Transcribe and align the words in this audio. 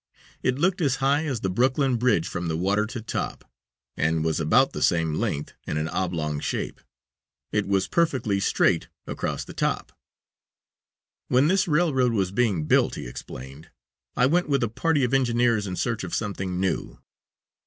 It 0.41 0.57
looked 0.57 0.81
as 0.81 0.95
high 0.95 1.25
as 1.27 1.41
the 1.41 1.49
Brooklyn 1.51 1.95
bridge 1.97 2.27
from 2.27 2.47
the 2.47 2.57
water 2.57 2.87
to 2.87 3.01
top, 3.03 3.47
and 3.95 4.25
was 4.25 4.39
about 4.39 4.73
the 4.73 4.81
same 4.81 5.13
length, 5.13 5.53
in 5.67 5.77
an 5.77 5.87
oblong 5.89 6.39
shape. 6.39 6.81
It 7.51 7.67
was 7.67 7.87
perfectly 7.87 8.39
straight 8.39 8.87
across 9.05 9.45
the 9.45 9.53
top. 9.53 9.91
"When 11.27 11.45
this 11.49 11.67
railroad 11.67 12.13
was 12.13 12.31
being 12.31 12.65
built," 12.65 12.95
he 12.95 13.05
explained, 13.05 13.69
"I 14.17 14.25
went 14.25 14.49
with 14.49 14.63
a 14.63 14.69
party 14.69 15.03
of 15.03 15.13
engineers 15.13 15.67
in 15.67 15.75
search 15.75 16.03
of 16.03 16.15
something 16.15 16.59
new. 16.59 16.97